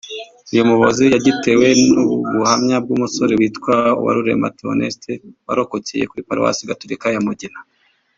[0.51, 5.11] uyu muyobozi yagitewe n’ubuhamya bw’umusore witwa Uwarurema Theoneste
[5.47, 7.59] warokokeye kuri Paruwasi Gatulika ya Mugina